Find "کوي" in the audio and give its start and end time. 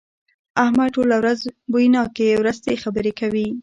3.19-3.47